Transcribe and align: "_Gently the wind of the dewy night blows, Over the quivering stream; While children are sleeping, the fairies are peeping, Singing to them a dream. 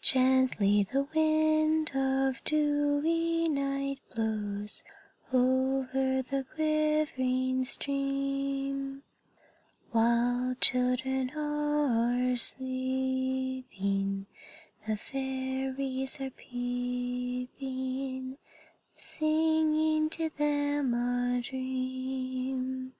"_Gently 0.00 0.88
the 0.88 1.02
wind 1.12 1.88
of 1.96 2.40
the 2.44 2.50
dewy 2.50 3.48
night 3.48 3.98
blows, 4.14 4.84
Over 5.32 6.22
the 6.22 6.44
quivering 6.54 7.64
stream; 7.64 9.02
While 9.90 10.54
children 10.60 11.32
are 11.36 12.36
sleeping, 12.36 14.26
the 14.86 14.96
fairies 14.96 16.20
are 16.20 16.30
peeping, 16.30 18.38
Singing 18.96 20.08
to 20.10 20.28
them 20.38 20.94
a 20.94 21.42
dream. 21.42 22.92